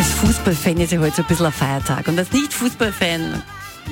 Als 0.00 0.12
Fußballfan 0.12 0.78
ist 0.78 0.92
ja 0.92 0.98
heute 0.98 1.16
so 1.16 1.20
ein 1.22 1.28
bisschen 1.28 1.44
ein 1.44 1.52
Feiertag. 1.52 2.08
Und 2.08 2.18
als 2.18 2.32
Nicht-Fußballfan 2.32 3.42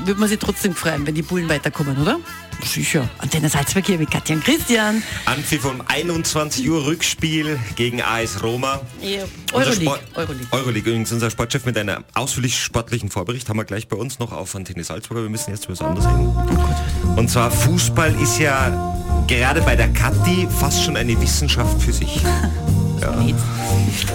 würde 0.07 0.19
man 0.19 0.27
sich 0.27 0.39
trotzdem 0.39 0.75
freuen, 0.75 1.07
wenn 1.07 1.15
die 1.15 1.21
Bullen 1.21 1.51
weiterkommen, 1.51 1.99
oder? 2.01 2.19
Sicher. 2.65 3.07
Antenne 3.19 3.51
Salzburg 3.51 3.85
hier 3.85 3.99
mit 3.99 4.11
Katja 4.11 4.37
und 4.37 4.43
Christian. 4.43 5.03
Anpfiff 5.27 5.67
um 5.67 5.83
21 5.87 6.67
Uhr 6.71 6.87
Rückspiel 6.87 7.61
gegen 7.77 8.01
AS 8.01 8.43
Roma. 8.43 8.81
Ja. 9.03 9.25
Unser 9.53 9.69
Euroleague. 9.69 9.83
Sport- 9.85 10.01
Euroleague. 10.15 10.47
Euroleague. 10.51 10.89
Übrigens 10.93 11.13
unser 11.13 11.31
Sportchef 11.31 11.67
mit 11.67 11.77
einer 11.77 12.03
ausführlich 12.15 12.59
sportlichen 12.59 13.11
Vorbericht 13.11 13.51
haben 13.51 13.59
wir 13.59 13.67
gleich 13.67 13.87
bei 13.87 13.99
uns 13.99 14.19
noch 14.19 14.33
auf 14.33 14.57
Antenne 14.57 14.85
Salzburg. 14.85 15.19
Wir 15.19 15.29
müssen 15.29 15.51
jetzt 15.51 15.67
über 15.67 15.75
was 15.75 15.83
anderes 15.83 16.07
reden. 16.07 17.17
Und 17.19 17.29
zwar 17.29 17.51
Fußball 17.51 18.19
ist 18.19 18.39
ja 18.39 19.25
gerade 19.27 19.61
bei 19.61 19.77
der 19.77 19.89
Kathi 19.93 20.49
fast 20.59 20.83
schon 20.83 20.97
eine 20.97 21.21
Wissenschaft 21.21 21.83
für 21.83 21.93
sich. 21.93 22.19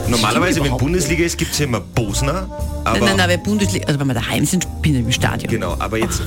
Normalerweise, 0.08 0.64
wenn 0.64 0.78
Bundesliga 0.78 1.24
ist, 1.24 1.38
gibt 1.38 1.52
es 1.54 1.60
ja 1.60 1.66
immer 1.66 1.80
Bosner. 1.80 2.48
Aber 2.84 2.98
Nein, 3.00 3.06
nein, 3.06 3.18
nein, 3.18 3.30
wenn 3.30 3.44
Bundesliga, 3.44 3.88
also 3.88 4.00
wenn 4.00 4.08
wir 4.08 4.14
daheim 4.14 4.46
sind, 4.46 4.68
bin 4.82 4.96
ich 4.96 5.00
im 5.06 5.12
Stadion. 5.12 5.50
Genau, 5.52 5.76
aber 5.80 5.98
jetzt, 5.98 6.22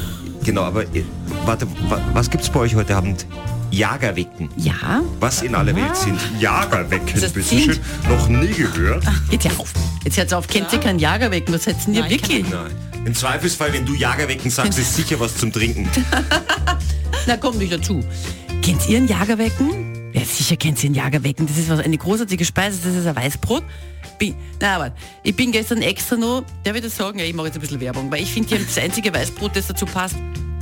genau, 0.44 0.62
aber 0.62 0.82
äh, 0.82 1.04
warte, 1.44 1.66
wa, 1.88 2.00
was 2.12 2.30
gibt's 2.30 2.48
bei 2.48 2.60
euch 2.60 2.74
heute 2.74 2.96
Abend? 2.96 3.26
Jagerwecken. 3.72 4.48
Ja, 4.56 5.02
Was 5.20 5.42
in 5.42 5.54
aller 5.54 5.74
Welt 5.74 5.96
sind 5.96 6.18
Jagerwecken? 6.40 7.20
Das 7.20 7.32
Bitte 7.32 7.48
sind- 7.48 7.60
schön. 7.64 7.78
Noch 8.08 8.28
nie 8.28 8.46
gehört. 8.48 9.04
jetzt 9.30 9.44
ja 9.44 9.50
auf. 9.58 9.72
Jetzt 10.04 10.16
hört's 10.16 10.32
auf, 10.32 10.46
kennt 10.46 10.72
ihr 10.72 10.78
keinen 10.78 10.98
Jager 11.00 11.30
weg? 11.32 11.44
Was 11.48 11.66
hätten 11.66 11.92
ihr 11.92 12.08
wirklich? 12.08 12.48
Nein. 12.48 12.70
Im 13.04 13.14
Zweifelsfall, 13.14 13.72
wenn 13.72 13.84
du 13.84 13.94
Jagerwecken 13.94 14.50
sagst, 14.50 14.78
ist 14.78 14.94
sicher 14.94 15.18
was 15.20 15.36
zum 15.36 15.52
Trinken. 15.52 15.88
Na, 17.26 17.36
kommt 17.36 17.58
nicht 17.58 17.72
dazu. 17.72 18.02
Kennt 18.62 18.88
ihr 18.88 18.98
ein 18.98 19.08
Jagerwecken? 19.08 19.95
Ja, 20.16 20.24
sicher 20.24 20.56
kennt 20.56 20.82
ihr 20.82 20.88
ein 20.90 20.94
Jagerwecken. 20.94 21.46
Das 21.46 21.58
ist 21.58 21.68
was, 21.68 21.80
eine 21.80 21.98
großartige 21.98 22.44
Speise, 22.44 22.78
das 22.82 22.94
ist 22.94 23.06
ein 23.06 23.14
Weißbrot. 23.16 23.62
Bin, 24.18 24.34
na, 24.60 24.76
aber 24.76 24.94
ich 25.22 25.36
bin 25.36 25.52
gestern 25.52 25.82
extra 25.82 26.16
noch, 26.16 26.42
der 26.64 26.72
würde 26.72 26.88
sagen, 26.88 27.18
ja, 27.18 27.26
ich 27.26 27.34
mache 27.34 27.48
jetzt 27.48 27.56
ein 27.56 27.60
bisschen 27.60 27.80
Werbung, 27.80 28.10
weil 28.10 28.22
ich 28.22 28.32
finde, 28.32 28.48
die 28.48 28.54
haben 28.54 28.64
das 28.66 28.78
einzige 28.78 29.12
Weißbrot, 29.12 29.54
das 29.54 29.66
dazu 29.66 29.84
passt, 29.84 30.16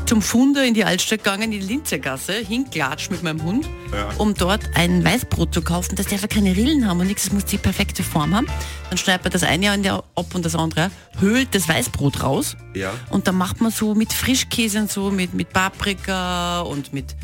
zum 0.07 0.21
Funder 0.21 0.65
in 0.67 0.75
die 0.75 0.85
Altstadt 0.85 1.23
gegangen, 1.23 1.45
in 1.45 1.51
die 1.53 1.61
Linzergasse, 1.61 2.33
hinklatscht 2.33 3.13
mit 3.13 3.23
meinem 3.23 3.43
Hund, 3.45 3.69
Ja. 3.93 4.09
um 4.19 4.35
dort 4.35 4.63
ein 4.75 5.05
Weißbrot 5.05 5.55
zu 5.55 5.63
kaufen. 5.63 5.95
Das 5.95 6.07
darf 6.07 6.21
ja 6.23 6.27
keine 6.27 6.57
Rillen 6.57 6.87
haben 6.89 6.99
und 7.01 7.07
nichts, 7.07 7.23
das 7.25 7.33
muss 7.33 7.45
die 7.45 7.57
perfekte 7.59 8.03
Form 8.03 8.35
haben. 8.35 8.49
Dann 8.91 8.99
schneidet 8.99 9.23
man 9.25 9.33
das 9.33 9.45
eine 9.45 9.71
an 9.71 9.85
der 9.85 10.03
ab 10.17 10.35
und 10.35 10.45
das 10.45 10.57
andere, 10.57 10.91
höhlt 11.21 11.55
das 11.55 11.69
Weißbrot 11.69 12.25
raus 12.25 12.57
Ja. 12.75 12.93
und 13.11 13.29
dann 13.29 13.37
macht 13.37 13.61
man 13.61 13.71
so 13.71 13.95
mit 13.95 14.13
Frischkäse 14.13 14.81
und 14.81 14.91
so, 14.91 15.11
mit, 15.13 15.33
mit 15.33 15.53
Paprika 15.53 16.63
und 16.63 16.93
mit, 16.93 17.15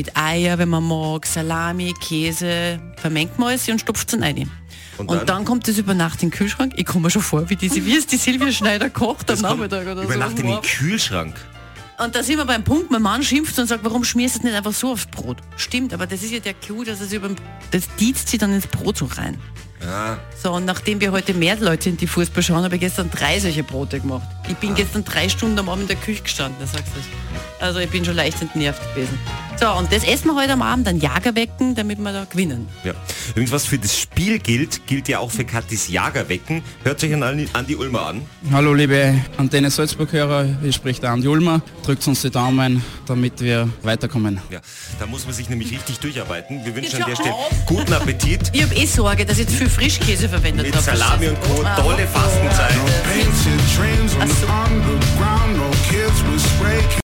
mit 0.00 0.16
Eier, 0.16 0.56
wenn 0.56 0.70
man 0.70 0.82
mag, 0.82 1.26
Salami, 1.26 1.92
Käse, 2.00 2.80
vermengt 2.96 3.38
man 3.38 3.48
alles 3.48 3.68
und 3.68 3.78
stopft 3.80 4.08
es 4.08 4.12
dann 4.18 4.22
rein. 4.22 4.50
Und 4.96 5.08
Und, 5.10 5.18
dann? 5.18 5.26
dann? 5.26 5.44
kommt 5.44 5.68
es 5.68 5.76
über 5.76 5.92
Nacht 5.92 6.22
in 6.22 6.30
den 6.30 6.36
Kühlschrank. 6.38 6.72
Ich 6.76 6.86
komme 6.86 7.04
mir 7.04 7.10
schon 7.10 7.20
vor, 7.20 7.50
wie 7.50 7.56
diese, 7.56 7.84
wie 7.84 7.96
es 7.96 8.06
die 8.06 8.16
Silvia 8.16 8.50
Schneider 8.60 8.88
kocht 8.88 9.30
am 9.30 9.36
Das 9.36 9.42
Nachmittag 9.42 9.82
oder 9.82 10.02
über 10.02 10.12
so. 10.14 10.18
Nacht 10.18 10.38
in 10.38 10.46
den 10.46 10.62
Kühlschrank. 10.62 11.34
Und 12.02 12.14
da 12.16 12.22
sind 12.22 12.38
wir 12.38 12.46
beim 12.46 12.64
Punkt, 12.64 12.90
mein 12.90 13.02
Mann 13.02 13.22
schimpft 13.22 13.58
und 13.58 13.66
sagt, 13.66 13.84
warum 13.84 14.04
schmierst 14.04 14.36
du 14.36 14.38
es 14.38 14.44
nicht 14.44 14.54
einfach 14.56 14.72
so 14.72 14.92
aufs 14.92 15.04
Brot? 15.04 15.36
Stimmt, 15.56 15.92
aber 15.92 16.06
das 16.06 16.22
ist 16.22 16.32
ja 16.32 16.38
der 16.38 16.54
Clou, 16.54 16.82
dass 16.82 17.02
es 17.02 17.12
über 17.12 17.28
das 17.72 17.94
diezt 17.96 18.28
sie 18.28 18.38
dann 18.38 18.54
ins 18.54 18.66
Brot 18.66 18.96
so 18.96 19.04
rein. 19.04 19.36
Ja. 19.82 20.18
So, 20.42 20.52
und 20.52 20.64
nachdem 20.64 21.00
wir 21.00 21.12
heute 21.12 21.34
mehr 21.34 21.56
Leute 21.56 21.84
sind, 21.84 22.00
die 22.00 22.06
Fußball 22.06 22.42
schauen, 22.42 22.64
habe 22.64 22.74
ich 22.76 22.80
gestern 22.80 23.10
drei 23.10 23.38
solche 23.38 23.62
Brote 23.64 24.00
gemacht. 24.00 24.26
Ich 24.48 24.56
bin 24.56 24.74
gestern 24.74 25.04
drei 25.04 25.28
Stunden 25.28 25.58
am 25.58 25.68
Abend 25.68 25.82
in 25.82 25.88
der 25.88 25.96
Küche 25.96 26.22
gestanden, 26.22 26.56
da 26.60 26.66
sagst 26.66 26.88
du 26.94 26.98
das. 27.00 27.06
Also 27.66 27.80
ich 27.80 27.88
bin 27.90 28.02
schon 28.04 28.16
leicht 28.16 28.40
entnervt 28.40 28.82
gewesen. 28.94 29.18
So, 29.60 29.70
und 29.72 29.92
das 29.92 30.04
essen 30.04 30.28
wir 30.28 30.36
heute 30.36 30.54
am 30.54 30.62
Abend, 30.62 30.86
dann 30.86 30.98
Jagerwecken, 31.00 31.74
damit 31.74 31.98
wir 31.98 32.12
da 32.14 32.24
gewinnen. 32.24 32.66
Ja. 32.82 32.94
Übrigens, 33.30 33.52
was 33.52 33.66
für 33.66 33.76
das 33.76 33.94
Spiel 33.98 34.38
gilt, 34.38 34.86
gilt 34.86 35.06
ja 35.06 35.18
auch 35.18 35.30
für 35.30 35.44
Kathis 35.44 35.88
Jagerwecken. 35.88 36.62
Hört 36.82 36.98
sich 37.00 37.12
an 37.12 37.22
Andi- 37.22 37.76
Ulmer 37.76 38.06
an. 38.06 38.22
Hallo 38.52 38.72
liebe 38.72 39.14
Antenne 39.36 39.70
Salzburg-Hörer, 39.70 40.46
hier 40.62 40.72
spricht 40.72 41.02
der 41.02 41.10
Andi 41.10 41.28
Ulmer. 41.28 41.60
Drückt 41.84 42.06
uns 42.08 42.22
die 42.22 42.30
Daumen, 42.30 42.82
damit 43.06 43.40
wir 43.42 43.68
weiterkommen. 43.82 44.40
Ja, 44.50 44.60
da 44.98 45.04
muss 45.04 45.26
man 45.26 45.34
sich 45.34 45.50
nämlich 45.50 45.70
richtig 45.72 45.98
durcharbeiten. 45.98 46.64
Wir 46.64 46.74
wünschen 46.74 47.02
an 47.02 47.10
der 47.10 47.16
Stelle 47.16 47.34
auf. 47.34 47.50
guten 47.66 47.92
Appetit 47.92 48.50
Ich 48.54 48.62
habe 48.62 48.74
eh 48.74 48.86
Sorge, 48.86 49.26
dass 49.26 49.36
ich 49.38 49.44
jetzt 49.46 49.56
viel 49.58 49.68
Frischkäse 49.68 50.26
verwendet 50.30 50.66
mit 50.66 50.74
habe. 50.74 50.84
Salami 50.96 51.28
und 51.28 51.40
Co. 51.42 51.62
Ah. 51.66 51.76
Tolle 51.76 52.06
Fastenzeit. 52.06 52.72